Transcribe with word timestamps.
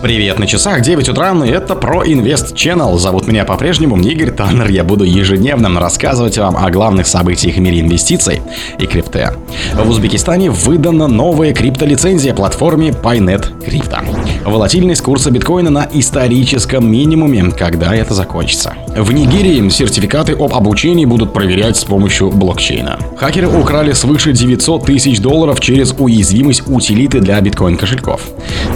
Привет, 0.00 0.38
на 0.38 0.46
часах 0.46 0.80
9 0.80 1.08
утра, 1.08 1.34
и 1.44 1.48
это 1.48 1.74
про 1.74 2.04
Инвест 2.04 2.54
Channel. 2.54 2.96
Зовут 2.98 3.26
меня 3.26 3.44
по-прежнему 3.44 3.98
Игорь 3.98 4.30
Таннер. 4.30 4.68
Я 4.68 4.84
буду 4.84 5.02
ежедневно 5.02 5.80
рассказывать 5.80 6.38
вам 6.38 6.56
о 6.56 6.70
главных 6.70 7.08
событиях 7.08 7.56
в 7.56 7.58
мире 7.58 7.80
инвестиций 7.80 8.40
и 8.78 8.86
крипты. 8.86 9.30
В 9.74 9.88
Узбекистане 9.88 10.50
выдана 10.50 11.08
новая 11.08 11.52
криптолицензия 11.52 12.32
платформе 12.32 12.90
Pynet 12.90 13.52
Crypto. 13.58 14.04
Волатильность 14.48 15.02
курса 15.02 15.32
биткоина 15.32 15.70
на 15.70 15.88
историческом 15.92 16.88
минимуме. 16.88 17.50
Когда 17.50 17.92
это 17.92 18.14
закончится? 18.14 18.74
В 18.96 19.12
Нигерии 19.12 19.68
сертификаты 19.68 20.34
об 20.34 20.54
обучении 20.54 21.06
будут 21.06 21.32
проверять 21.32 21.76
с 21.76 21.84
помощью 21.84 22.30
блокчейна. 22.30 23.00
Хакеры 23.16 23.48
украли 23.48 23.92
свыше 23.92 24.32
900 24.32 24.86
тысяч 24.86 25.20
долларов 25.20 25.60
через 25.60 25.92
уязвимость 25.98 26.68
утилиты 26.68 27.18
для 27.18 27.40
биткоин-кошельков. 27.40 28.20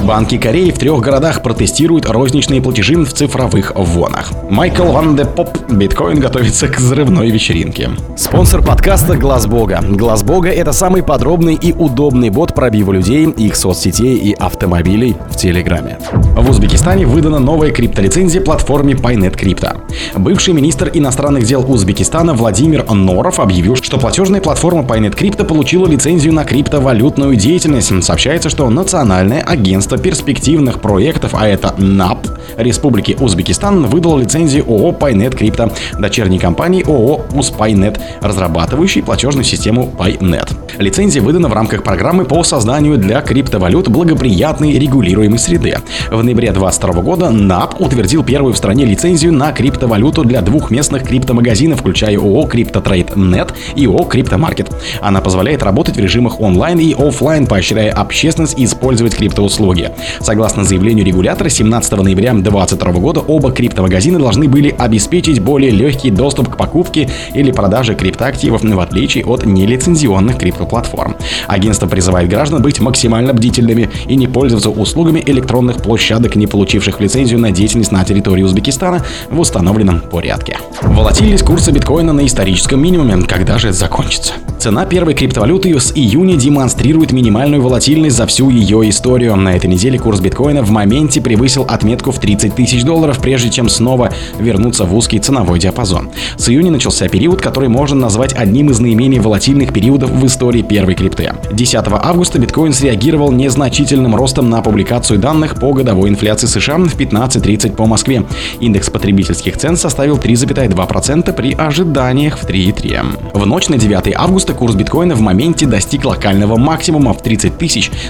Банки 0.03 0.37
Кореи 0.37 0.73
в 0.73 0.79
трех 0.79 1.01
городах 1.01 1.43
протестируют 1.43 2.07
розничные 2.07 2.61
платежи 2.61 2.97
в 2.97 3.13
цифровых 3.13 3.73
вонах. 3.77 4.33
Майкл 4.51 4.85
Ван 4.85 5.15
де 5.15 5.25
Поп. 5.25 5.57
Биткоин 5.71 6.19
готовится 6.19 6.67
к 6.67 6.79
взрывной 6.79 7.31
вечеринке. 7.31 7.91
Спонсор 8.17 8.63
подкаста 8.63 9.17
Глаз 9.17 9.47
Бога. 9.47 9.81
Глаз 9.83 10.25
Бога 10.25 10.51
это 10.51 10.73
самый 10.73 11.05
подробный 11.05 11.55
и 11.55 11.73
удобный 11.73 12.31
бот 12.31 12.53
пробива 12.53 12.93
людей, 12.93 13.27
их 13.27 13.55
соцсетей 13.55 14.17
и 14.17 14.33
автомобилей 14.33 15.17
в 15.31 15.37
Телеграме. 15.37 15.99
В 16.37 16.51
Узбекистане 16.51 17.07
выдана 17.07 17.39
новая 17.39 17.71
криптолицензия 17.71 18.41
платформе 18.41 18.95
Pynet 18.95 19.37
Crypto. 19.37 19.79
Бывший 20.17 20.53
министр 20.53 20.91
иностранных 20.93 21.45
дел 21.45 21.65
Узбекистана 21.71 22.35
Владимир 22.35 22.91
Норов 22.93 23.39
объявил, 23.39 23.77
что 23.77 23.99
платежная 23.99 24.41
платформа 24.41 24.83
Pynet 24.83 25.17
Crypto 25.17 25.45
получила 25.45 25.87
лицензию 25.87 26.33
на 26.35 26.45
криптовалютную 26.45 27.37
деятельность. 27.37 27.93
Сообщается, 28.03 28.51
что 28.51 28.69
Национальное 28.69 29.43
агентство 29.43 29.92
перспективных 29.99 30.81
проектов 30.81 31.03
проектов, 31.03 31.35
а 31.35 31.49
это 31.49 31.75
НАП 31.79 32.27
Республики 32.57 33.17
Узбекистан, 33.19 33.87
выдал 33.87 34.19
лицензию 34.19 34.65
ООО 34.69 34.93
Пайнет 34.93 35.35
Крипто, 35.35 35.73
дочерней 35.99 36.39
компании 36.39 36.85
ООО 36.87 37.23
Успайнет, 37.35 37.99
разрабатывающей 38.21 39.03
платежную 39.03 39.45
систему 39.45 39.87
Пайнет. 39.87 40.51
Лицензия 40.79 41.23
выдана 41.23 41.49
в 41.49 41.53
рамках 41.53 41.83
программы 41.83 42.25
по 42.25 42.43
созданию 42.45 42.99
для 42.99 43.21
криптовалют 43.21 43.89
благоприятной 43.89 44.79
регулируемой 44.79 45.39
среды. 45.39 45.77
В 46.11 46.23
ноябре 46.23 46.53
2022 46.53 47.03
года 47.03 47.31
НАП 47.31 47.81
утвердил 47.81 48.23
первую 48.23 48.55
в 48.55 48.59
стране 48.59 48.85
лицензию 48.85 49.33
на 49.33 49.53
криптовалюту 49.53 50.25
для 50.25 50.41
двух 50.43 50.71
местных 50.71 51.05
криптомагазинов, 51.05 51.81
включая 51.81 52.19
ООО 52.19 52.47
CryptoTrade.net 52.47 53.53
и 53.77 53.87
ООО 53.87 54.09
CryptoMarket. 54.11 54.73
Она 55.01 55.21
позволяет 55.21 55.63
работать 55.63 55.97
в 55.97 56.01
режимах 56.01 56.41
онлайн 56.41 56.79
и 56.79 56.95
офлайн, 56.95 57.47
поощряя 57.47 57.93
общественность 57.93 58.59
использовать 58.59 59.17
криптоуслуги. 59.17 59.82
Согласно 60.21 60.65
заявлению 60.65 60.83
заявлению 60.83 61.07
регулятора 61.07 61.49
17 61.49 61.93
ноября 61.93 62.33
2022 62.33 62.93
года 63.01 63.21
оба 63.21 63.53
криптомагазина 63.53 64.19
должны 64.19 64.49
были 64.49 64.75
обеспечить 64.77 65.41
более 65.41 65.71
легкий 65.71 66.11
доступ 66.11 66.49
к 66.49 66.57
покупке 66.57 67.09
или 67.35 67.53
продаже 67.53 67.95
криптоактивов, 67.95 68.63
в 68.63 68.81
отличие 68.81 69.25
от 69.25 69.47
нелицензионных 69.47 70.39
криптоплатформ. 70.39 71.17
Агентство 71.47 71.87
призывает 71.87 72.29
граждан 72.29 72.63
быть 72.63 72.81
максимально 72.81 73.33
бдительными 73.33 73.91
и 74.09 74.17
не 74.17 74.27
пользоваться 74.27 74.71
услугами 74.71 75.23
электронных 75.25 75.77
площадок, 75.77 76.37
не 76.37 76.47
получивших 76.47 77.01
лицензию 77.01 77.39
на 77.39 77.51
деятельность 77.51 77.93
на 77.93 78.05
территории 78.05 78.43
Узбекистана 78.43 79.05
в 79.31 79.39
установленном 79.39 80.01
порядке. 80.01 80.59
Волатильность 80.83 81.45
курса 81.45 81.73
биткоина 81.73 82.13
на 82.13 82.27
историческом 82.27 82.83
минимуме. 82.83 83.23
Когда 83.27 83.59
же 83.59 83.69
это 83.69 83.77
закончится? 83.77 84.35
Цена 84.59 84.85
первой 84.87 85.15
криптовалюты 85.15 85.79
с 85.79 85.93
июня 85.95 86.37
демонстрирует 86.37 87.13
минимальную 87.13 87.63
волатильность 87.63 88.17
за 88.17 88.27
всю 88.27 88.49
ее 88.49 88.89
историю. 88.89 89.37
На 89.37 89.57
этой 89.57 89.67
неделе 89.73 89.99
курс 89.99 90.21
биткоина 90.21 90.63
в 90.63 90.71
моменте 90.71 91.21
превысил 91.21 91.65
отметку 91.69 92.13
в 92.13 92.19
30 92.19 92.55
тысяч 92.55 92.85
долларов, 92.85 93.19
прежде 93.19 93.51
чем 93.51 93.69
снова 93.69 94.13
вернуться 94.39 94.85
в 94.85 94.95
узкий 94.95 95.19
ценовой 95.19 95.59
диапазон. 95.59 96.11
С 96.37 96.49
июня 96.49 96.71
начался 96.71 97.09
период, 97.09 97.41
который 97.41 97.69
можно 97.69 97.97
назвать 97.97 98.35
одним 98.35 98.71
из 98.71 98.81
наименее 98.81 99.21
волатильных 99.21 99.73
периодов 99.73 100.11
в 100.11 100.27
истории 100.27 100.63
первой 100.63 100.95
крипты. 100.95 101.33
10 101.53 101.75
августа 101.89 102.39
биткоин 102.39 102.73
среагировал 102.73 103.33
незначительным 103.33 104.15
ростом 104.15 104.51
на 104.51 104.61
публикацию 104.63 105.19
данных 105.19 105.59
по 105.59 105.73
годовой 105.73 106.11
инфляции 106.11 106.47
США 106.47 106.77
в 106.77 106.97
15.30 106.97 107.75
по 107.75 107.87
Москве. 107.87 108.25
Индекс 108.61 108.91
потребительских 108.91 109.57
цен 109.57 109.77
составил 109.77 110.17
3,2% 110.17 111.33
при 111.33 111.53
ожиданиях 111.53 112.39
в 112.39 112.47
3,3. 112.47 113.33
В 113.35 113.47
ночь 113.47 113.69
на 113.69 113.79
9 113.79 114.15
августа 114.15 114.53
курс 114.53 114.75
биткоина 114.75 115.15
в 115.15 115.21
моменте 115.21 115.67
достиг 115.67 116.05
локального 116.05 116.57
максимума 116.57 117.15
в 117.15 117.23
30 117.23 117.53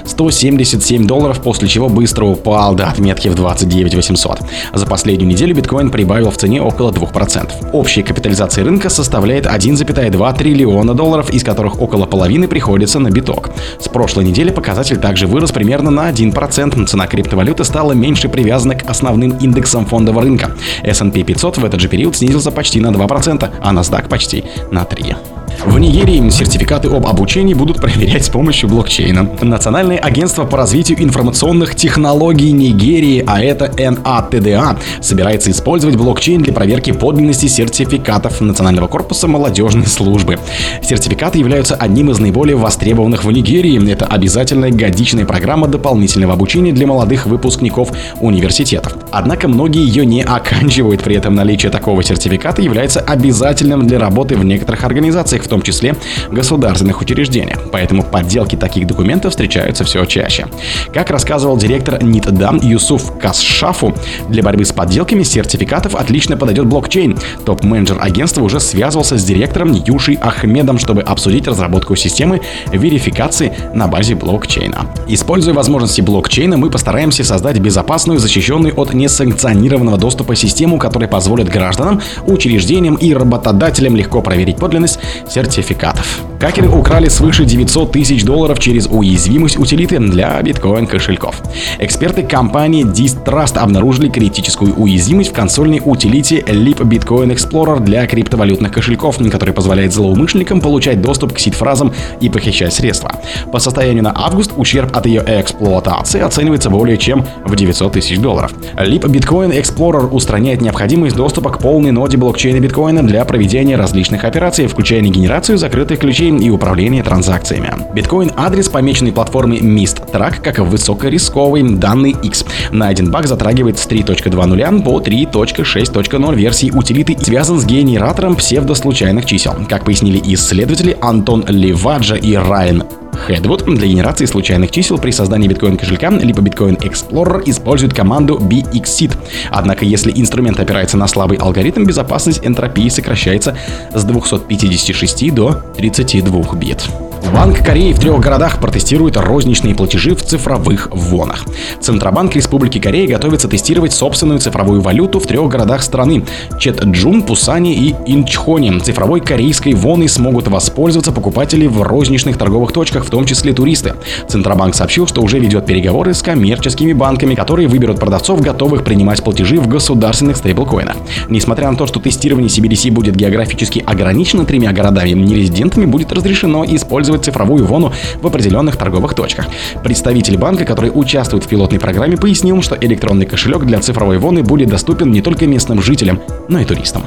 177 0.04 1.06
долларов, 1.06 1.41
после 1.42 1.68
чего 1.68 1.88
быстро 1.88 2.24
упал 2.24 2.74
до 2.74 2.86
отметки 2.86 3.28
в 3.28 3.34
29 3.34 3.94
800. 3.94 4.40
За 4.74 4.86
последнюю 4.86 5.28
неделю 5.28 5.54
биткоин 5.54 5.90
прибавил 5.90 6.30
в 6.30 6.36
цене 6.36 6.62
около 6.62 6.90
2%. 6.90 7.70
Общая 7.72 8.02
капитализация 8.02 8.64
рынка 8.64 8.88
составляет 8.88 9.46
1,2 9.46 10.38
триллиона 10.38 10.94
долларов, 10.94 11.30
из 11.30 11.44
которых 11.44 11.80
около 11.80 12.06
половины 12.06 12.48
приходится 12.48 12.98
на 12.98 13.10
биток. 13.10 13.50
С 13.78 13.88
прошлой 13.88 14.24
недели 14.24 14.50
показатель 14.50 14.98
также 14.98 15.26
вырос 15.26 15.52
примерно 15.52 15.90
на 15.90 16.10
1%. 16.10 16.86
Цена 16.86 17.06
криптовалюты 17.06 17.64
стала 17.64 17.92
меньше 17.92 18.28
привязана 18.28 18.74
к 18.74 18.88
основным 18.88 19.38
индексам 19.38 19.86
фондового 19.86 20.22
рынка. 20.22 20.52
S&P 20.82 21.22
500 21.22 21.58
в 21.58 21.64
этот 21.64 21.80
же 21.80 21.88
период 21.88 22.16
снизился 22.16 22.50
почти 22.50 22.80
на 22.80 22.88
2%, 22.88 23.50
а 23.60 23.72
NASDAQ 23.72 24.08
почти 24.08 24.44
на 24.70 24.82
3%. 24.82 25.31
В 25.64 25.78
Нигерии 25.78 26.28
сертификаты 26.28 26.88
об 26.88 27.06
обучении 27.06 27.54
будут 27.54 27.80
проверять 27.80 28.24
с 28.24 28.28
помощью 28.28 28.68
блокчейна. 28.68 29.30
Национальное 29.42 29.96
агентство 29.96 30.44
по 30.44 30.56
развитию 30.56 31.00
информационных 31.00 31.76
технологий 31.76 32.50
Нигерии, 32.50 33.22
а 33.24 33.40
это 33.40 33.72
НАТДА, 33.78 34.78
собирается 35.00 35.52
использовать 35.52 35.94
блокчейн 35.94 36.42
для 36.42 36.52
проверки 36.52 36.90
подлинности 36.90 37.46
сертификатов 37.46 38.40
Национального 38.40 38.88
корпуса 38.88 39.28
молодежной 39.28 39.86
службы. 39.86 40.40
Сертификаты 40.82 41.38
являются 41.38 41.76
одним 41.76 42.10
из 42.10 42.18
наиболее 42.18 42.56
востребованных 42.56 43.22
в 43.22 43.30
Нигерии. 43.30 43.88
Это 43.88 44.06
обязательная 44.06 44.72
годичная 44.72 45.26
программа 45.26 45.68
дополнительного 45.68 46.32
обучения 46.32 46.72
для 46.72 46.88
молодых 46.88 47.26
выпускников 47.26 47.92
университетов. 48.20 48.96
Однако 49.12 49.46
многие 49.46 49.86
ее 49.86 50.04
не 50.04 50.22
оканчивают, 50.22 51.04
при 51.04 51.14
этом 51.14 51.36
наличие 51.36 51.70
такого 51.70 52.02
сертификата 52.02 52.62
является 52.62 52.98
обязательным 52.98 53.86
для 53.86 54.00
работы 54.00 54.36
в 54.36 54.44
некоторых 54.44 54.82
организациях, 54.82 55.44
в 55.44 55.51
том 55.52 55.60
числе 55.60 55.94
государственных 56.30 57.02
учреждениях. 57.02 57.58
Поэтому 57.70 58.02
подделки 58.02 58.56
таких 58.56 58.86
документов 58.86 59.32
встречаются 59.32 59.84
все 59.84 60.06
чаще. 60.06 60.46
Как 60.94 61.10
рассказывал 61.10 61.58
директор 61.58 62.02
НИТДА 62.02 62.54
Юсуф 62.62 63.18
Касшафу, 63.18 63.94
для 64.30 64.42
борьбы 64.42 64.64
с 64.64 64.72
подделками 64.72 65.22
сертификатов 65.24 65.94
отлично 65.94 66.38
подойдет 66.38 66.64
блокчейн. 66.64 67.18
Топ-менеджер 67.44 67.98
агентства 68.00 68.42
уже 68.42 68.60
связывался 68.60 69.18
с 69.18 69.24
директором 69.24 69.72
Юшей 69.72 70.14
Ахмедом, 70.14 70.78
чтобы 70.78 71.02
обсудить 71.02 71.46
разработку 71.46 71.96
системы 71.96 72.40
верификации 72.72 73.52
на 73.74 73.88
базе 73.88 74.14
блокчейна. 74.14 74.86
Используя 75.06 75.52
возможности 75.52 76.00
блокчейна, 76.00 76.56
мы 76.56 76.70
постараемся 76.70 77.24
создать 77.24 77.58
безопасную, 77.58 78.18
защищенную 78.18 78.72
от 78.80 78.94
несанкционированного 78.94 79.98
доступа 79.98 80.34
систему, 80.34 80.78
которая 80.78 81.10
позволит 81.10 81.50
гражданам, 81.50 82.00
учреждениям 82.26 82.94
и 82.94 83.12
работодателям 83.12 83.96
легко 83.96 84.22
проверить 84.22 84.56
подлинность 84.56 84.98
сертификатов. 85.42 86.31
Хакеры 86.42 86.68
украли 86.68 87.06
свыше 87.06 87.44
900 87.44 87.92
тысяч 87.92 88.24
долларов 88.24 88.58
через 88.58 88.88
уязвимость 88.88 89.56
утилиты 89.56 90.00
для 90.00 90.42
биткоин-кошельков. 90.42 91.36
Эксперты 91.78 92.24
компании 92.24 92.84
Distrust 92.84 93.56
обнаружили 93.58 94.08
критическую 94.08 94.74
уязвимость 94.74 95.30
в 95.30 95.34
консольной 95.34 95.80
утилите 95.84 96.40
Leap 96.40 96.78
Bitcoin 96.78 97.32
Explorer 97.32 97.78
для 97.78 98.04
криптовалютных 98.08 98.72
кошельков, 98.72 99.18
который 99.30 99.54
позволяет 99.54 99.92
злоумышленникам 99.92 100.60
получать 100.60 101.00
доступ 101.00 101.32
к 101.32 101.38
сид-фразам 101.38 101.92
и 102.20 102.28
похищать 102.28 102.74
средства. 102.74 103.12
По 103.52 103.60
состоянию 103.60 104.02
на 104.02 104.12
август 104.12 104.50
ущерб 104.56 104.96
от 104.96 105.06
ее 105.06 105.22
эксплуатации 105.24 106.22
оценивается 106.22 106.70
более 106.70 106.98
чем 106.98 107.24
в 107.44 107.54
900 107.54 107.92
тысяч 107.92 108.18
долларов. 108.18 108.52
Leap 108.74 109.02
Bitcoin 109.02 109.56
Explorer 109.56 110.08
устраняет 110.08 110.60
необходимость 110.60 111.14
доступа 111.14 111.50
к 111.50 111.60
полной 111.60 111.92
ноде 111.92 112.16
блокчейна 112.16 112.58
биткоина 112.58 113.06
для 113.06 113.24
проведения 113.24 113.76
различных 113.76 114.24
операций, 114.24 114.66
включая 114.66 115.02
генерацию 115.02 115.56
закрытых 115.56 116.00
ключей 116.00 116.31
и 116.38 116.50
управление 116.50 117.02
транзакциями. 117.02 117.72
Биткоин-адрес, 117.94 118.68
помеченный 118.68 119.12
платформой 119.12 119.58
MistTrack 119.58 120.40
как 120.42 120.58
высокорисковый 120.58 121.62
данный 121.62 122.16
X. 122.22 122.44
Найден 122.70 123.10
баг 123.10 123.26
затрагивает 123.26 123.78
с 123.78 123.86
3.2.0 123.86 124.82
по 124.82 125.00
3.6.0 125.00 126.34
версии 126.34 126.70
утилиты 126.70 127.12
и 127.14 127.24
связан 127.24 127.58
с 127.60 127.64
генератором 127.64 128.36
псевдослучайных 128.36 129.26
чисел. 129.26 129.54
Как 129.68 129.84
пояснили 129.84 130.20
исследователи 130.34 130.96
Антон 131.00 131.44
Леваджа 131.46 132.16
и 132.16 132.34
Райан 132.34 132.84
Headwood 133.28 133.64
для 133.74 133.86
генерации 133.86 134.26
случайных 134.26 134.70
чисел 134.70 134.98
при 134.98 135.10
создании 135.10 135.48
биткоин-кошелька 135.48 136.10
либо 136.10 136.42
Bitcoin 136.42 136.78
Explorer 136.78 137.42
использует 137.46 137.94
команду 137.94 138.38
BXSeed. 138.38 139.16
Однако, 139.50 139.84
если 139.84 140.12
инструмент 140.14 140.58
опирается 140.58 140.96
на 140.96 141.06
слабый 141.06 141.38
алгоритм, 141.38 141.84
безопасность 141.84 142.40
энтропии 142.44 142.88
сокращается 142.88 143.56
с 143.94 144.04
256 144.04 145.34
до 145.34 145.62
32 145.76 146.54
бит. 146.54 146.82
Банк 147.30 147.64
Кореи 147.64 147.92
в 147.92 147.98
трех 147.98 148.20
городах 148.20 148.58
протестирует 148.58 149.16
розничные 149.16 149.74
платежи 149.74 150.14
в 150.14 150.22
цифровых 150.22 150.88
вонах. 150.90 151.44
Центробанк 151.80 152.34
Республики 152.34 152.78
Корея 152.78 153.08
готовится 153.08 153.48
тестировать 153.48 153.92
собственную 153.92 154.40
цифровую 154.40 154.80
валюту 154.80 155.20
в 155.20 155.26
трех 155.26 155.48
городах 155.48 155.82
страны– 155.82 156.24
Четджун, 156.58 157.22
Пусане 157.22 157.74
и 157.74 157.94
Инчхоне. 158.06 158.78
Цифровой 158.80 159.20
корейской 159.20 159.74
воной 159.74 160.08
смогут 160.08 160.48
воспользоваться 160.48 161.12
покупатели 161.12 161.66
в 161.66 161.82
розничных 161.82 162.36
торговых 162.36 162.72
точках, 162.72 163.04
в 163.04 163.10
том 163.10 163.24
числе 163.24 163.52
туристы. 163.52 163.94
Центробанк 164.28 164.74
сообщил, 164.74 165.06
что 165.06 165.22
уже 165.22 165.38
ведет 165.38 165.66
переговоры 165.66 166.14
с 166.14 166.22
коммерческими 166.22 166.92
банками, 166.92 167.34
которые 167.34 167.68
выберут 167.68 167.98
продавцов, 167.98 168.40
готовых 168.40 168.84
принимать 168.84 169.22
платежи 169.22 169.60
в 169.60 169.68
государственных 169.68 170.36
стейблкоинах. 170.38 170.96
Несмотря 171.28 171.70
на 171.70 171.76
то, 171.76 171.86
что 171.86 172.00
тестирование 172.00 172.48
CBDC 172.48 172.90
будет 172.90 173.16
географически 173.16 173.82
ограничено 173.86 174.44
тремя 174.44 174.72
городами, 174.72 175.10
нерезидентами 175.10 175.86
будет 175.86 176.12
разрешено 176.12 176.64
использовать 176.64 177.11
использовать 177.12 177.24
цифровую 177.24 177.66
вону 177.66 177.92
в 178.20 178.26
определенных 178.26 178.76
торговых 178.76 179.14
точках. 179.14 179.46
Представитель 179.82 180.36
банка, 180.36 180.64
который 180.64 180.90
участвует 180.92 181.44
в 181.44 181.48
пилотной 181.48 181.78
программе, 181.78 182.16
пояснил, 182.16 182.62
что 182.62 182.76
электронный 182.76 183.26
кошелек 183.26 183.64
для 183.64 183.80
цифровой 183.80 184.18
воны 184.18 184.42
будет 184.42 184.68
доступен 184.68 185.10
не 185.12 185.22
только 185.22 185.46
местным 185.46 185.82
жителям, 185.82 186.20
но 186.48 186.60
и 186.60 186.64
туристам. 186.64 187.02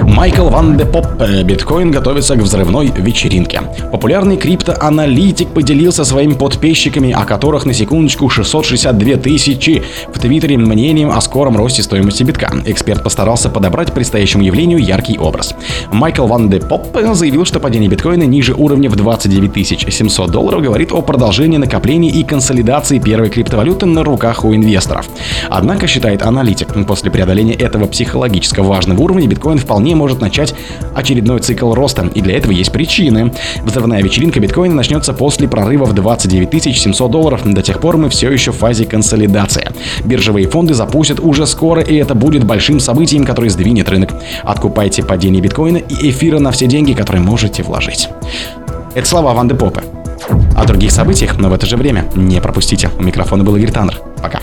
Майкл 0.00 0.48
Ван 0.48 0.76
де 0.76 0.84
Поп. 0.84 1.06
Э, 1.20 1.42
биткоин 1.42 1.90
готовится 1.90 2.36
к 2.36 2.40
взрывной 2.40 2.92
вечеринке. 2.96 3.62
Популярный 3.92 4.36
криптоаналитик 4.36 5.48
поделился 5.48 6.04
своими 6.04 6.34
подписчиками, 6.34 7.12
о 7.12 7.24
которых 7.24 7.66
на 7.66 7.72
секундочку 7.72 8.28
662 8.28 9.16
тысячи 9.16 9.82
в 10.14 10.18
Твиттере 10.18 10.58
мнением 10.58 11.10
о 11.10 11.20
скором 11.20 11.56
росте 11.56 11.82
стоимости 11.82 12.22
битка. 12.22 12.52
Эксперт 12.66 13.02
постарался 13.02 13.48
подобрать 13.48 13.92
предстоящему 13.92 14.42
явлению 14.42 14.78
яркий 14.78 15.18
образ. 15.18 15.54
Майкл 15.92 16.26
Ван 16.26 16.50
де 16.50 16.60
Поп 16.60 16.96
заявил, 17.12 17.44
что 17.44 17.60
падение 17.60 17.88
биткоина 17.88 18.24
ниже 18.24 18.54
уровня 18.54 18.90
в 18.90 18.96
29 18.96 19.92
700 19.92 20.30
долларов 20.30 20.62
говорит 20.62 20.92
о 20.92 21.02
продолжении 21.02 21.56
накоплений 21.56 22.10
и 22.10 22.24
консолидации 22.24 22.98
первой 22.98 23.30
криптовалюты 23.30 23.86
на 23.86 24.04
руках 24.04 24.44
у 24.44 24.54
инвесторов. 24.54 25.08
Однако, 25.48 25.86
считает 25.86 26.22
аналитик, 26.22 26.68
после 26.86 27.10
преодоления 27.10 27.54
этого 27.54 27.86
психологически 27.86 28.60
важного 28.60 29.00
уровня 29.00 29.26
биткоин 29.26 29.58
вполне 29.58 29.77
вполне 29.78 29.94
может 29.94 30.20
начать 30.20 30.56
очередной 30.92 31.38
цикл 31.38 31.72
роста, 31.72 32.10
и 32.12 32.20
для 32.20 32.36
этого 32.36 32.50
есть 32.50 32.72
причины. 32.72 33.32
Взрывная 33.62 34.02
вечеринка 34.02 34.40
биткоина 34.40 34.74
начнется 34.74 35.12
после 35.12 35.46
прорыва 35.46 35.84
в 35.84 35.92
29 35.92 36.76
700 36.76 37.08
долларов. 37.08 37.42
До 37.44 37.62
тех 37.62 37.80
пор 37.80 37.96
мы 37.96 38.08
все 38.08 38.28
еще 38.28 38.50
в 38.50 38.56
фазе 38.56 38.86
консолидации. 38.86 39.70
Биржевые 40.04 40.48
фонды 40.48 40.74
запустят 40.74 41.20
уже 41.20 41.46
скоро, 41.46 41.80
и 41.80 41.94
это 41.94 42.16
будет 42.16 42.42
большим 42.42 42.80
событием, 42.80 43.24
которое 43.24 43.50
сдвинет 43.50 43.88
рынок. 43.88 44.14
Откупайте 44.42 45.04
падение 45.04 45.40
биткоина 45.40 45.76
и 45.76 46.10
эфира 46.10 46.40
на 46.40 46.50
все 46.50 46.66
деньги, 46.66 46.92
которые 46.92 47.22
можете 47.22 47.62
вложить. 47.62 48.08
Это 48.96 49.06
слова 49.06 49.32
Ванды 49.32 49.54
Попы. 49.54 49.84
О 50.56 50.64
других 50.64 50.90
событиях, 50.90 51.38
но 51.38 51.50
в 51.50 51.52
это 51.52 51.66
же 51.66 51.76
время 51.76 52.04
не 52.16 52.40
пропустите. 52.40 52.90
У 52.98 53.02
микрофона 53.04 53.44
был 53.44 53.54
Игорь 53.54 53.70
Таннер. 53.70 54.00
Пока. 54.20 54.40